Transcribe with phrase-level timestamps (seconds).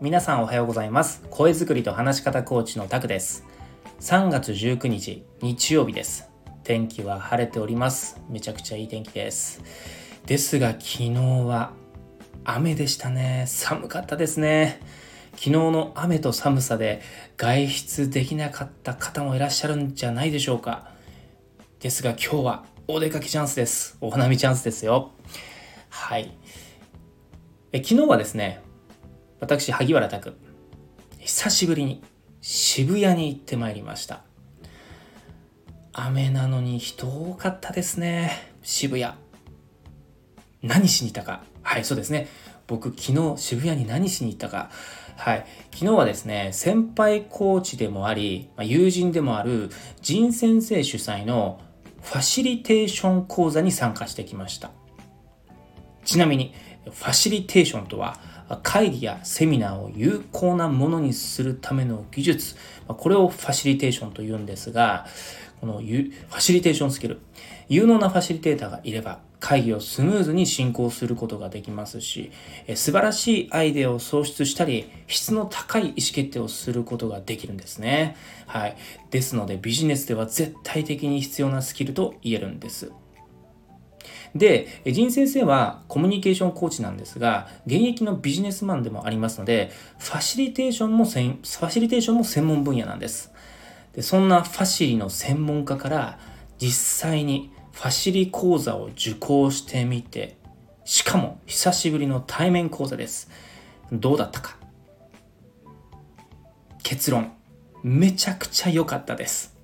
[0.00, 1.24] 皆さんおはようございます。
[1.28, 3.44] 声作りと話し方コーチのタクです。
[3.98, 6.28] 3月19日日曜日です。
[6.62, 8.22] 天気は晴れております。
[8.28, 9.60] めちゃくちゃいい天気です。
[10.24, 11.72] ですが昨日は
[12.44, 13.46] 雨でしたね。
[13.48, 14.78] 寒かったですね。
[15.32, 17.02] 昨日の雨と寒さで
[17.36, 20.92] 外出できなかった方もいらっしゃるんじゃないでしょうか。
[21.80, 23.98] ですが今日はお出かけチャンスです。
[24.00, 25.10] お花見チャンスですよ。
[25.88, 26.38] はい。
[27.72, 28.62] え昨日はですね
[29.40, 30.36] 私、萩原拓、
[31.20, 32.02] 久しぶりに
[32.40, 34.22] 渋谷に行ってまいりました。
[35.92, 38.52] 雨なのに人多かったですね。
[38.62, 39.12] 渋谷。
[40.62, 41.44] 何しに行ったか。
[41.62, 42.28] はい、そうですね。
[42.66, 44.70] 僕、昨日渋谷に何しに行ったか。
[45.16, 45.46] はい。
[45.72, 51.60] 昨日はですね、先輩コーチでもあり、友人でもある仁先生主催の
[52.02, 54.70] ファシリテーション講座に参加してきました。
[56.04, 58.18] ちなみに、ファシリテーションとは、
[58.62, 65.06] 会議やセミナーを有効なものにするための技術、これをファシリテーションと言うんですが、
[65.60, 67.20] このファシリテーションスキル、
[67.68, 72.30] 有能なファシリテーターがいれば会議をスムーズに進行することができますし、
[72.74, 78.16] 素晴らしいアイデアを創出したり、質の高い意思決定をすることができるんですね。
[78.46, 78.76] はい。
[79.10, 82.92] ですのでビジネスでは絶対的に必要なスキルと言えるんです。
[84.34, 93.32] で、仁先生はコミュニケーションコーチなんですが、現役のビジネスマンでもありますので、ファシリテーションもせんファシリテーションも専門分野なんです。
[93.94, 96.18] でそんなファシリの専門家から
[96.58, 100.36] 実際にファシリ講座を受講してみて、
[100.84, 103.30] しかも久しぶりの対面講座です。
[103.92, 104.56] どうだったか？
[106.82, 107.32] 結論、
[107.82, 109.56] めちゃくちゃ良かったです。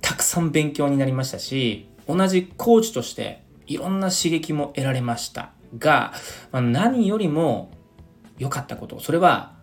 [0.00, 5.52] たくさん勉強になりましたし、同じコーチとしていろんな刺激も得られました。
[5.78, 6.12] が、
[6.50, 7.70] まあ、何よりも
[8.38, 9.00] 良かったこと。
[9.00, 9.54] それは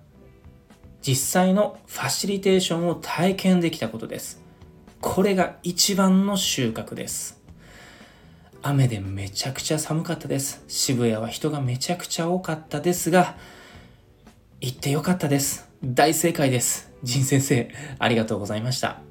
[1.01, 4.41] 実際のファシリテーションを体験できたことです。
[5.01, 7.39] これが一番の収穫です。
[8.61, 10.63] 雨でめちゃくちゃ寒かったです。
[10.67, 13.37] 渋谷は人がめちゃくちゃ多かったですが
[14.59, 15.69] 行ってよかったです。
[15.83, 16.91] 大正解です。
[17.03, 19.08] 仁先生ありがとうございました。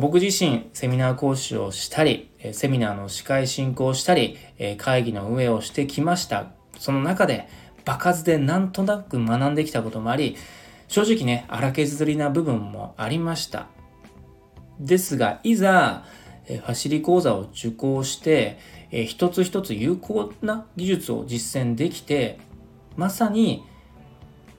[0.00, 4.36] 僕自身セミナー講師をしたり、セミナーの司会進行したり、
[4.76, 6.46] 会議の運営をしてきました。
[6.78, 7.48] その中で、
[7.84, 10.36] 場数でなんとなく学んできたこともあり、
[10.88, 13.68] 正直ね、荒削りな部分もありました。
[14.80, 16.04] ですが、いざ、
[16.46, 18.58] ファシリ講座を受講して、
[18.90, 22.38] 一つ一つ有効な技術を実践できて、
[22.96, 23.62] まさに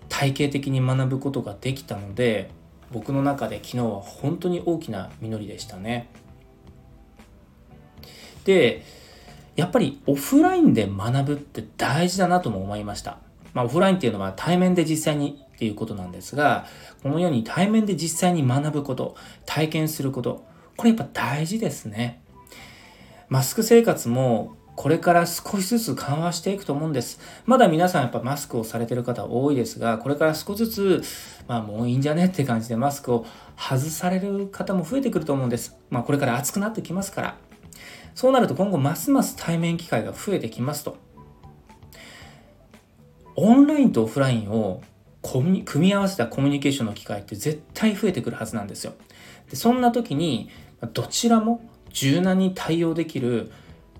[0.07, 2.50] 体系的に学ぶことができたので、
[2.96, 6.08] 僕の中で昨日は本当に大きな実りでしたね。
[8.46, 8.86] で
[9.58, 13.18] やっぱりオフラインで学ぶって大事だなとも思いました。
[13.54, 16.68] まあ、オフラインっていうのは対面で実際にっていうことなんですが、
[17.04, 20.46] このように対面で実際に学ぶこと、体験すること、
[20.78, 22.22] これやっぱ大事ですね。
[23.28, 27.19] マスク生活もこれから少しずつ緩和していくと思うんです。
[27.46, 31.03] まだ皆さんやっぱマスクをされてる方多いですが、これから少しずつ、
[31.47, 33.25] まあもういいんじゃねって感じでマスクを
[33.58, 35.78] 外される方も増えてくると思うんです。
[35.90, 37.38] まあこれから暑くなってきますから。
[38.14, 40.97] そうなると今後ますます対面機会が増えてきますと。
[43.35, 44.81] オンラインとオフラインを
[45.22, 48.94] 組み合わせたコミュニケーションの機会って絶対増えてくるはずなんですよ。
[49.50, 50.50] でそんな時に
[50.94, 53.52] どちらも柔軟に対応できる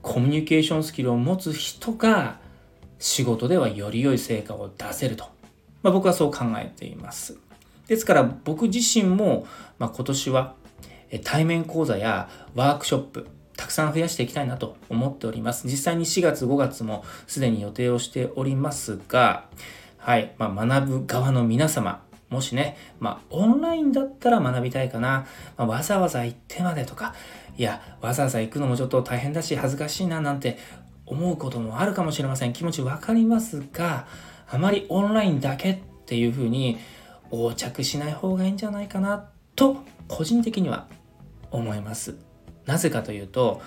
[0.06, 2.38] コミュニケーションスキルを持つ人が
[3.00, 5.26] 仕事ではより良い成果を出せると、
[5.82, 7.40] まあ、僕はそう考えています。
[7.88, 9.48] ですから僕自身も、
[9.80, 10.54] まあ、今年は
[11.24, 13.28] 対面講座やワークショップ
[13.58, 15.66] たくさん増やしていきたいなと思っております。
[15.68, 19.50] 実際に4月5月もすでに予定をしておりますが、
[19.98, 25.28] はい、まあ、学ぶ側の皆様、もしね、まあ、オンラインだったら学びたいかな、
[25.58, 27.13] まあ、わざわざ行ってまでとか、
[27.58, 30.58] いや、わざわざ行くのもちょっと大変だし、恥ずかしいななんて
[31.05, 32.53] 思うこともあるかもしれません。
[32.53, 34.08] 気持ちわかりますが、
[34.50, 36.78] あまりオンラインだけっていうふうに
[37.32, 39.78] 横着しない方がいいんじゃないかなと、
[40.08, 40.88] 個人的には
[41.52, 42.16] 思います。
[42.66, 43.61] なぜかというと、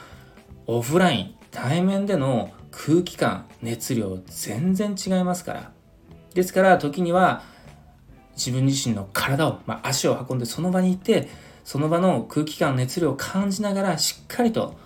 [0.67, 5.73] オフライン、対面での空気感、熱量全然違いますから。
[6.35, 7.43] ですから時には
[8.39, 11.29] 自分自身の体を、まあ、足を運んでその場に行って
[11.65, 14.77] その場の空気感熱量を感じながらしっかりと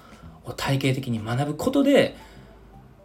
[0.56, 2.16] 体系的に学ぶことで、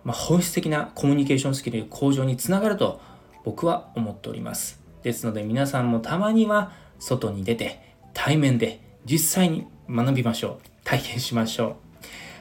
[0.03, 2.99] まあ、本質的なコミュニケーションスキル向上につながると
[3.44, 7.79] 僕は思っておりますですので皆さんもたまには外に出て
[8.13, 11.75] 対面で実際に学びましょう体験しましょう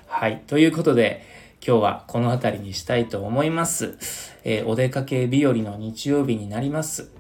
[0.07, 1.37] はいということで
[1.67, 3.99] 今日はこの辺りにしたいと思います。
[4.45, 7.11] えー、お出かけ日和の日曜日になります。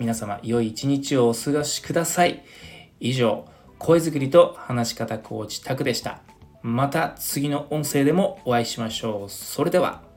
[0.00, 2.42] 皆様、良い一日をお過ごしください。
[3.00, 3.44] 以上、
[3.78, 6.22] 声作りと話し方コーチタクでした。
[6.62, 9.28] また次の音声でもお会いしましょう。
[9.28, 10.09] それでは。